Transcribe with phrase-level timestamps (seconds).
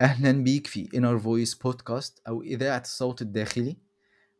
[0.00, 3.76] أهلا بيك في Inner Voice بودكاست أو إذاعة الصوت الداخلي.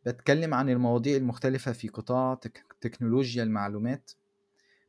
[0.05, 2.65] بتكلم عن المواضيع المختلفة في قطاع تك...
[2.81, 4.11] تكنولوجيا المعلومات.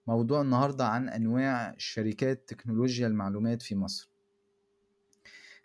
[0.06, 4.10] موضوع النهاردة عن أنواع شركات تكنولوجيا المعلومات في مصر.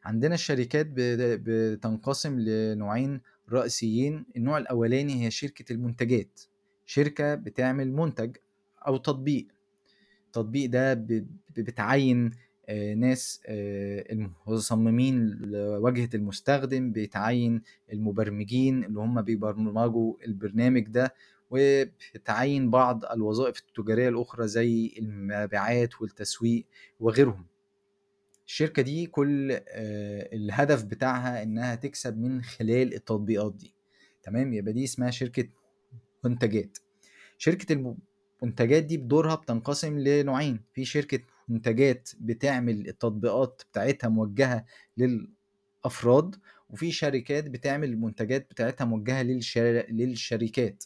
[0.03, 4.25] عندنا الشركات بت- بتنقسم لنوعين رئيسيين.
[4.37, 6.41] النوع الأولاني هي شركة المنتجات.
[6.85, 8.37] شركة بتعمل منتج
[8.87, 9.47] أو تطبيق.
[10.25, 10.93] التطبيق ده
[11.57, 12.31] بتعين
[12.97, 17.61] ناس آه، المصممين لواجهة المستخدم بتعين
[17.93, 21.13] المبرمجين اللي هم بيبرمجوا البرنامج ده
[21.51, 26.65] وبتعين بعض الوظائف التجارية الأخرى زي المبيعات والتسويق
[26.99, 27.45] وغيرهم.
[28.47, 29.59] الشركة دي كل آه،
[30.35, 33.73] الهدف بتاعها إنها تكسب من خلال التطبيقات دي.
[34.23, 35.47] تمام؟ يبقى دي اسمها شركة
[36.23, 36.77] منتجات.
[37.37, 37.95] شركة
[38.41, 40.59] المنتجات دي بدورها بتنقسم لنوعين.
[40.73, 44.65] في شركة منتجات بتعمل التطبيقات بتاعتها موجهة
[44.97, 46.35] للأفراد
[46.69, 49.85] وفي شركات بتعمل المنتجات بتاعتها موجهة للشر...
[49.89, 50.83] للشركات.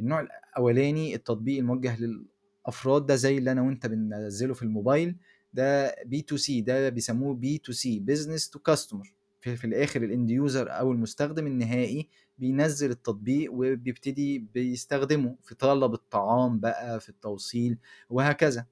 [0.00, 5.16] النوع الأولاني التطبيق الموجه للأفراد ده زي اللي أنا وأنت بننزله في الموبايل
[5.52, 10.02] ده بي تو سي ده بيسموه بي تو سي بزنس تو كاستمر في, في الآخر
[10.02, 17.08] ال end user أو المستخدم النهائي بينزل التطبيق وبيبتدي بيستخدمه في طلب الطعام بقى في
[17.08, 17.78] التوصيل
[18.10, 18.66] وهكذا.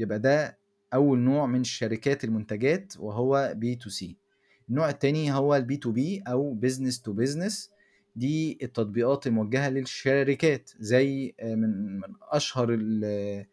[0.00, 0.58] يبقى ده
[0.94, 4.16] أول نوع من شركات المنتجات وهو B2C.
[4.68, 7.70] النوع التاني هو ال B2B أو business to business
[8.16, 13.46] دي التطبيقات الموجهة للشركات زي آه، من من أشهر ال-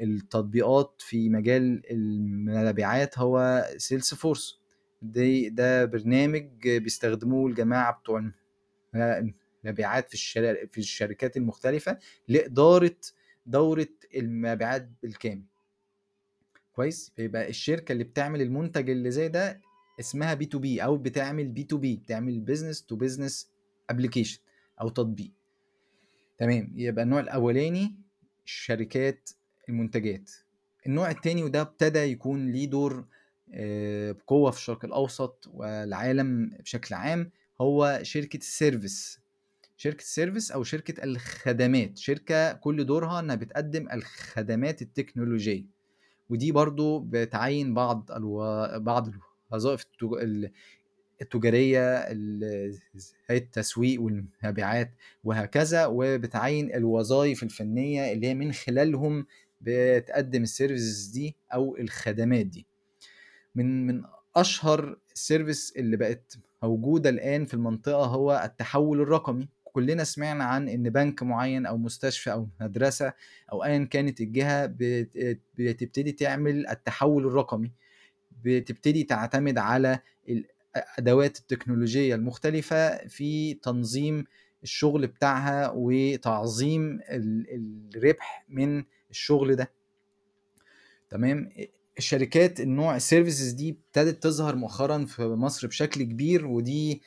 [0.00, 4.60] التطبيقات في مجال المبيعات هو Salesforce
[5.02, 8.30] دي ده برنامج بيستخدموه الجماعة بتوع
[9.64, 10.16] المبيعات في
[10.72, 12.96] في الشركات المختلفة لإدارة
[13.46, 15.44] دورة المبيعات بالكامل.
[16.80, 19.60] كويس فيبقى الشركة اللي بتعمل المنتج اللي زي ده
[20.00, 23.50] اسمها B2B أو بتعمل B2B بتعمل business to business
[23.90, 24.40] application
[24.80, 25.30] أو تطبيق.
[26.38, 27.94] تمام يبقى النوع الأولاني
[28.44, 29.30] شركات
[29.68, 30.30] المنتجات.
[30.86, 33.04] النوع التاني وده ابتدى يكون ليه دور
[33.52, 37.30] آه، بقوة في الشرق الأوسط والعالم بشكل عام
[37.60, 39.20] هو شركة ال service.
[39.76, 41.98] شركة ال service أو شركة الخدمات.
[41.98, 45.79] شركة كل دورها إنها بتقدم الخدمات التكنولوجية.
[46.30, 48.38] ودي برضو بتعين بعض ألو...
[48.80, 49.08] بعض
[49.52, 50.12] الوظائف التج...
[50.22, 50.50] ال-
[51.22, 51.96] التجارية
[53.30, 54.90] التسويق والمبيعات
[55.24, 59.26] وهكذا وبتعين الوظائف الفنية اللي هي من خلالهم
[59.60, 62.66] بتقدم ال services دي أو الخدمات دي.
[63.54, 64.02] من من
[64.36, 69.48] أشهر ال service اللي بقت موجودة الآن في المنطقة هو التحول الرقمي.
[69.72, 73.12] كلنا سمعنا عن إن بنك معين أو مستشفى أو مدرسة
[73.52, 77.72] أو ايا كانت الجهة بت- بتبتدي تعمل التحول الرقمي
[78.44, 79.98] بتبتدي تعتمد على
[80.28, 84.24] الادوات التكنولوجية المختلفة في تنظيم
[84.62, 87.46] الشغل بتاعها وتعظيم ال-
[87.96, 89.70] الربح من الشغل ده.
[91.10, 91.50] تمام؟
[91.98, 97.00] الشركات النوع ال services دي ابتدت تظهر مؤخرا في مصر بشكل كبير ودي آه،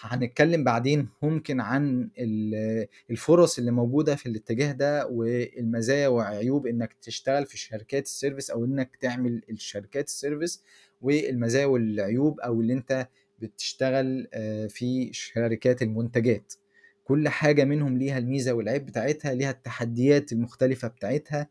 [0.00, 7.46] هنتكلم بعدين ممكن عن ال- الفرص اللي موجودة في الاتجاه ده والمزايا وعيوب إنك تشتغل
[7.46, 10.62] في شركات ال service أو إنك تعمل الشركات ال service
[11.00, 16.52] والمزايا والعيوب أو اللي أنت بتشتغل آه، في شركات المنتجات.
[17.04, 21.40] كل حاجة منهم ليها الميزة والعيب بتاعتها ليها التحديات المختلفة بتاعتها.
[21.40, 21.48] آه،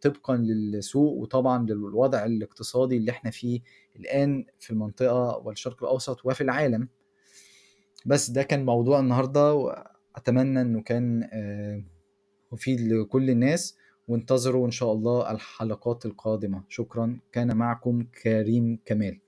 [0.00, 3.60] طبقا للسوق وطبعا للوضع الاقتصادي اللي إحنا فيه
[3.96, 6.88] الآن في المنطقة والشرق الأوسط وفي العالم.
[8.06, 11.82] بس ده كان موضوع النهاردة وأتمنى أنه كان آه،
[12.52, 13.76] مفيد لكل الناس
[14.08, 16.64] وانتظروا إن شاء الله الحلقات القادمة.
[16.68, 17.18] شكرا.
[17.32, 19.20] كان معكم كريم كمال.